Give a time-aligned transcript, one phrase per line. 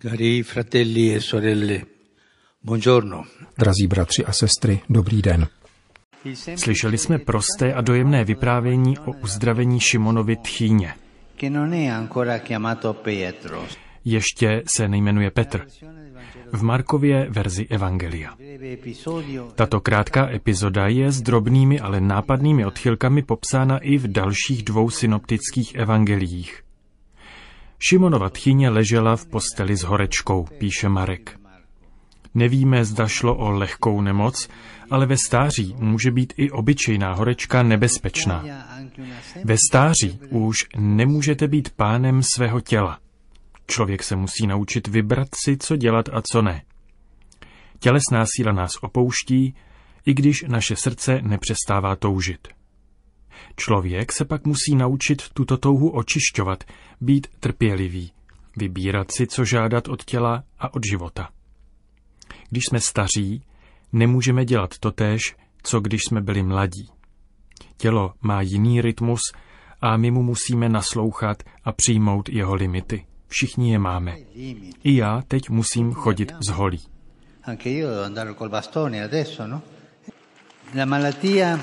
[0.00, 1.86] Cari fratelli e sorelle,
[2.60, 3.26] buongiorno.
[3.58, 5.46] Drazí bratři a sestry, dobrý den.
[6.56, 10.94] Slyšeli jsme prosté a dojemné vyprávění o uzdravení Šimonovi Tchýně.
[11.36, 13.66] che non è ancora chiamato Pietro.
[14.04, 15.66] Ještě se nejmenuje Petr.
[16.52, 18.36] V Markově verzi Evangelia.
[19.54, 25.74] Tato krátká epizoda je s drobnými, ale nápadnými odchylkami popsána i v dalších dvou synoptických
[25.74, 26.67] evangeliích.
[27.78, 31.40] Šimonova tchyně ležela v posteli s horečkou, píše Marek.
[32.34, 34.48] Nevíme, zda šlo o lehkou nemoc,
[34.90, 38.44] ale ve stáří může být i obyčejná horečka nebezpečná.
[39.44, 42.98] Ve stáří už nemůžete být pánem svého těla.
[43.66, 46.62] Člověk se musí naučit vybrat si, co dělat a co ne.
[47.78, 49.54] Tělesná síla nás opouští,
[50.06, 52.48] i když naše srdce nepřestává toužit.
[53.56, 56.64] Člověk se pak musí naučit tuto touhu očišťovat,
[57.00, 58.12] být trpělivý,
[58.56, 61.28] vybírat si, co žádat od těla a od života.
[62.50, 63.42] Když jsme staří,
[63.92, 66.88] nemůžeme dělat totéž, co když jsme byli mladí.
[67.76, 69.20] Tělo má jiný rytmus
[69.80, 73.06] a my mu musíme naslouchat a přijmout jeho limity.
[73.28, 74.16] Všichni je máme.
[74.84, 76.80] I já teď musím chodit z holí.
[79.46, 79.62] No?
[80.74, 81.58] La malattia.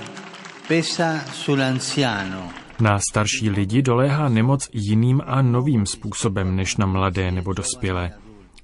[2.80, 8.12] Na starší lidi doléhá nemoc jiným a novým způsobem než na mladé nebo dospělé.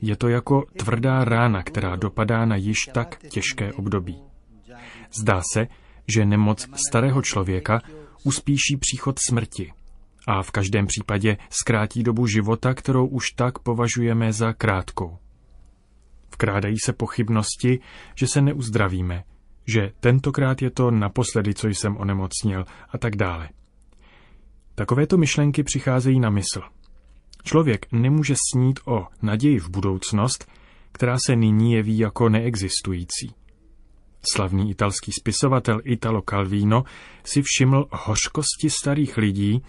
[0.01, 4.21] Je to jako tvrdá rána, která dopadá na již tak těžké období.
[5.19, 5.67] Zdá se,
[6.07, 7.81] že nemoc starého člověka
[8.23, 9.73] uspíší příchod smrti
[10.27, 15.17] a v každém případě zkrátí dobu života, kterou už tak považujeme za krátkou.
[16.29, 17.79] Vkrádají se pochybnosti,
[18.15, 19.23] že se neuzdravíme,
[19.67, 23.49] že tentokrát je to naposledy, co jsem onemocnil a tak dále.
[24.75, 26.61] Takovéto myšlenky přicházejí na mysl.
[27.43, 30.51] Člověk nemůže snít o naději v budoucnost,
[30.91, 33.35] která se nyní jeví jako neexistující.
[34.33, 36.83] Slavný italský spisovatel Italo Calvino
[37.23, 39.61] si všiml hořkosti starých lidí,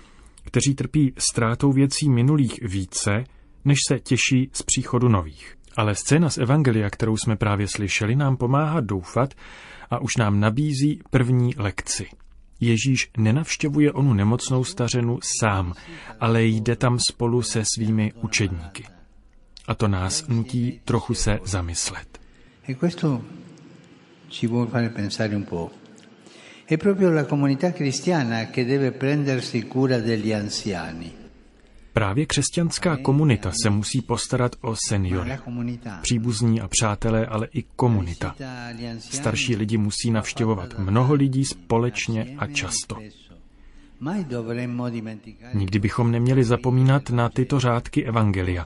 [0.44, 3.24] kteří trpí ztrátou věcí minulých více,
[3.64, 5.56] než se těší z příchodu nových.
[5.76, 9.34] Ale scéna z Evangelia, kterou jsme právě slyšeli, nám pomáhá doufat
[9.90, 12.06] a už nám nabízí první lekci.
[12.60, 15.74] Ježíš nenavštěvuje onu nemocnou stařenu sám,
[16.20, 18.84] ale jde tam spolu se svými učedníky.
[19.66, 22.20] A to nás nutí trochu se zamyslet.
[26.70, 31.21] E proprio la comunità cristiana che deve prendersi cura degli anziani.
[31.92, 35.38] Právě křesťanská komunita se musí postarat o seniory.
[36.02, 38.34] Příbuzní a přátelé, ale i komunita.
[38.98, 42.96] Starší lidi musí navštěvovat mnoho lidí společně a často.
[45.54, 48.64] Nikdy bychom neměli zapomínat na tyto řádky Evangelia.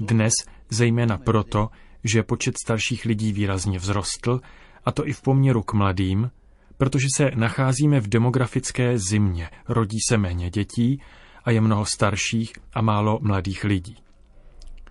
[0.00, 0.32] Dnes
[0.70, 1.68] zejména proto,
[2.04, 4.40] že počet starších lidí výrazně vzrostl,
[4.84, 6.30] a to i v poměru k mladým,
[6.76, 11.00] protože se nacházíme v demografické zimě, rodí se méně dětí
[11.44, 13.96] a je mnoho starších a málo mladých lidí.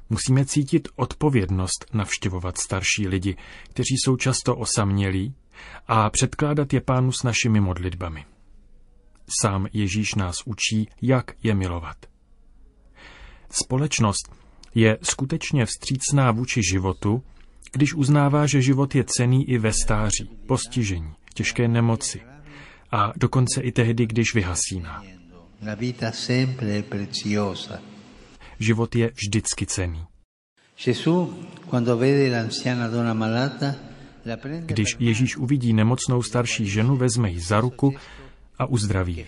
[0.10, 3.36] Musíme cítit odpovědnost navštěvovat starší lidi,
[3.70, 5.36] kteří jsou často osamělí,
[5.88, 8.26] a předkládat je pánu s našimi modlitbami.
[9.42, 11.98] Sám Ježíš nás učí, jak je milovat.
[13.52, 14.36] Společnost
[14.76, 17.24] je skutečně vstřícná vůči životu,
[17.72, 22.22] když uznává, že život je cený i ve stáří, postižení, těžké nemoci
[22.92, 25.04] a dokonce i tehdy, když vyhasíná.
[25.66, 27.80] La vita sempre è preziosa.
[28.60, 30.04] Život je vždycky cený.
[34.66, 37.96] Když Ježíš uvidí nemocnou starší ženu, vezme ji za ruku
[38.60, 39.28] a uzdraví ji.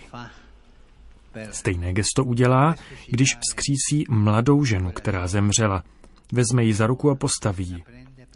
[1.50, 2.74] Stejné gesto udělá,
[3.08, 5.84] když vzkřísí mladou ženu, která zemřela.
[6.32, 7.84] Vezme ji za ruku a postaví ji.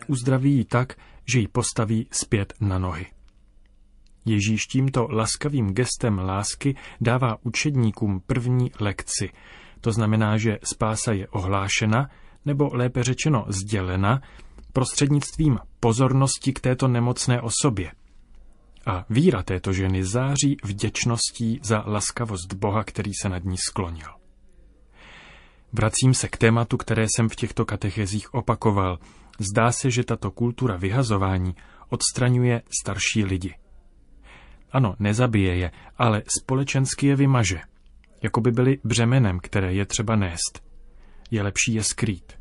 [0.07, 0.97] Uzdraví ji tak,
[1.33, 3.07] že ji postaví zpět na nohy.
[4.25, 9.31] Ježíš tímto laskavým gestem lásky dává učedníkům první lekci.
[9.81, 12.11] To znamená, že spása je ohlášena,
[12.45, 14.23] nebo lépe řečeno sdělena,
[14.73, 17.93] prostřednictvím pozornosti k této nemocné osobě.
[18.87, 24.09] A víra této ženy září vděčností za laskavost Boha, který se nad ní sklonil.
[25.73, 28.99] Vracím se k tématu, které jsem v těchto katechezích opakoval.
[29.39, 31.55] Zdá se, že tato kultura vyhazování
[31.89, 33.55] odstraňuje starší lidi.
[34.73, 37.61] Ano, nezabije je, ale společensky je vymaže.
[38.23, 40.63] Jako by byli břemenem, které je třeba nést.
[41.31, 42.33] Je lepší je skrýt.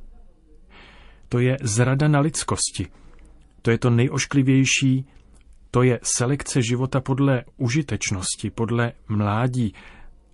[1.29, 2.87] To je zrada na lidskosti.
[3.61, 5.05] To je to nejošklivější,
[5.71, 9.73] to je selekce života podle užitečnosti, podle mládí,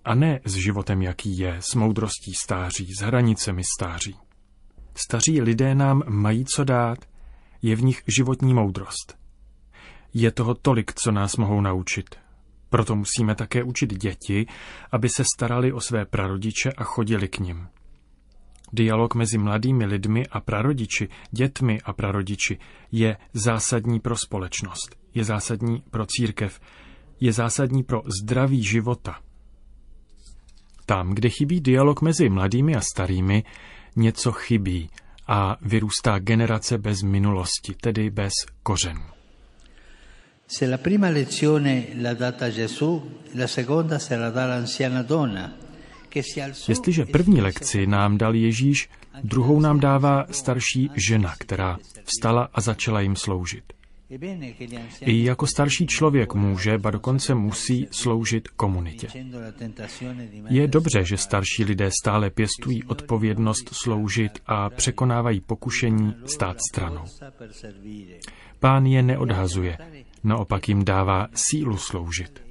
[0.04, 4.16] a ne s životem, jaký je, s moudrostí stáří, s hranicemi stáří.
[4.94, 6.98] Staří lidé nám mají co dát,
[7.62, 9.25] je v nich životní moudrost.
[10.18, 12.14] Je toho tolik, co nás mohou naučit.
[12.70, 14.46] Proto musíme také učit děti,
[14.92, 17.68] aby se starali o své prarodiče a chodili k nim.
[18.72, 22.58] Dialog mezi mladými lidmi a prarodiči, dětmi a prarodiči
[22.92, 26.60] je zásadní pro společnost, je zásadní pro církev,
[27.20, 29.20] je zásadní pro zdraví života.
[30.86, 33.44] Tam, kde chybí dialog mezi mladými a starými,
[33.96, 34.90] něco chybí
[35.26, 39.15] a vyrůstá generace bez minulosti, tedy bez kořenů.
[40.48, 43.02] Se la prima lezione la data Gesù,
[43.32, 45.52] la seconda se la dà l'anziana donna,
[46.68, 48.88] Jestliže první lekci nám dal Ježíš,
[49.24, 53.64] druhou nám dává starší žena, která vstala a začala jim sloužit.
[55.00, 59.08] I jako starší člověk může, ba dokonce musí sloužit komunitě.
[60.48, 67.04] Je dobře, že starší lidé stále pěstují odpovědnost sloužit a překonávají pokušení stát stranou.
[68.60, 69.78] Pán je neodhazuje,
[70.26, 72.42] naopak jim dává sílu sloužit.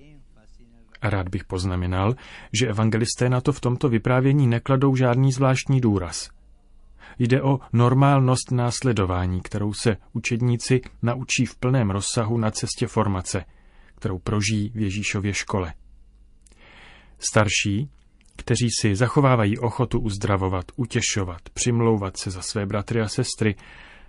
[1.01, 2.15] A rád bych poznamenal,
[2.59, 6.29] že evangelisté na to v tomto vyprávění nekladou žádný zvláštní důraz.
[7.19, 13.45] Jde o normálnost následování, kterou se učedníci naučí v plném rozsahu na cestě formace,
[13.95, 15.73] kterou prožijí v Ježíšově škole.
[17.19, 17.89] Starší,
[18.35, 23.55] kteří si zachovávají ochotu uzdravovat, utěšovat, přimlouvat se za své bratry a sestry,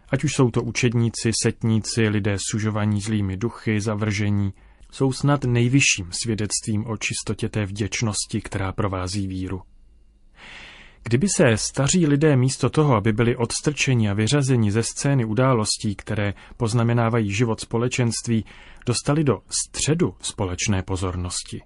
[0.08, 4.52] ať už jsou to učedníci, setníci, lidé sužovaní zlými duchy, zavržení,
[4.90, 9.62] jsou snad nejvyšším svědectvím o čistotě té vděčnosti, která provází víru.
[11.02, 16.34] Kdyby se staří lidé místo toho, aby byli odstrčeni a vyřazeni ze scény událostí, které
[16.56, 18.44] poznamenávají život společenství,
[18.86, 21.62] dostali do středu společné pozornosti,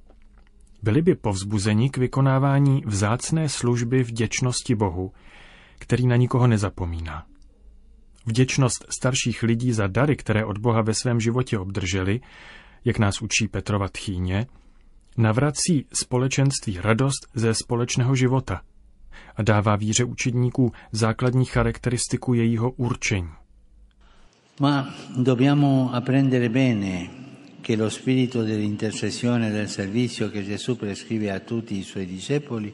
[0.82, 5.12] byli by povzbuzeni k vykonávání vzácné služby vděčnosti Bohu,
[5.78, 7.29] který na nikoho nezapomíná.
[8.26, 12.20] Vděčnost starších lidí za dary, které od Boha ve svém životě obdrželi,
[12.84, 14.46] jak nás učí Petrova tchýně,
[15.16, 18.62] navrací společenství radost ze společného života
[19.36, 23.28] a dává víře učedníků základní charakteristiku jejího určení.
[24.60, 27.10] Ma dobbiamo apprendere bene
[27.62, 32.72] che lo spirito dell'intercessione del servizio che Gesù prescrive a tutti i suoi discepoli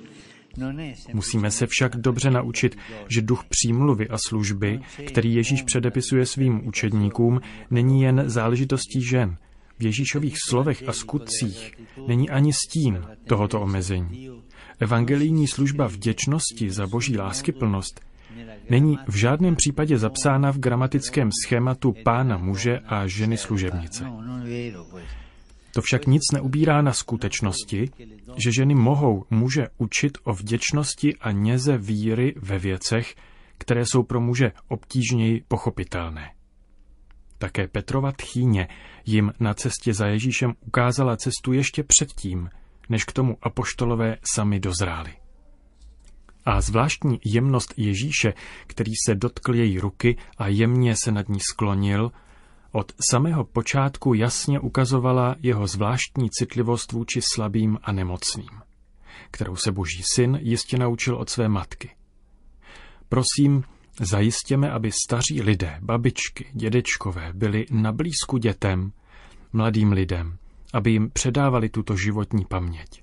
[1.12, 7.40] Musíme se však dobře naučit, že duch přímluvy a služby, který Ježíš předepisuje svým učedníkům,
[7.70, 9.36] není jen záležitostí žen,
[9.78, 11.72] v Ježíšových slovech a skutcích
[12.06, 14.30] není ani stín tohoto omezení.
[14.80, 18.00] Evangelijní služba vděčnosti za boží láskyplnost
[18.70, 24.04] není v žádném případě zapsána v gramatickém schématu pána muže a ženy služebnice.
[25.76, 27.90] To však nic neubírá na skutečnosti,
[28.36, 33.14] že ženy mohou muže učit o vděčnosti a něze víry ve věcech,
[33.58, 36.30] které jsou pro muže obtížněji pochopitelné.
[37.38, 38.68] Také Petrova tchýně
[39.06, 42.50] jim na cestě za Ježíšem ukázala cestu ještě předtím,
[42.88, 45.12] než k tomu apoštolové sami dozráli.
[46.44, 48.32] A zvláštní jemnost Ježíše,
[48.66, 52.12] který se dotkl její ruky a jemně se nad ní sklonil,
[52.76, 58.50] od samého počátku jasně ukazovala jeho zvláštní citlivost vůči slabým a nemocným,
[59.30, 61.90] kterou se boží syn jistě naučil od své matky.
[63.08, 63.64] Prosím,
[64.00, 68.92] Zajistěme, aby staří lidé, babičky, dědečkové byli na blízku dětem,
[69.52, 70.36] mladým lidem,
[70.72, 73.02] aby jim předávali tuto životní paměť,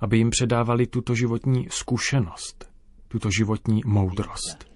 [0.00, 2.70] aby jim předávali tuto životní zkušenost,
[3.08, 4.66] tuto životní moudrost.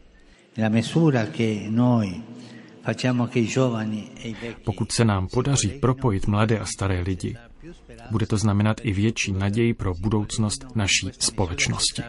[0.57, 0.71] E
[4.65, 7.37] Pokud se nám podaří propojit mladé a staré lidi,
[8.11, 12.03] bude to znamenat i větší naději pro budoucnost naší společnosti.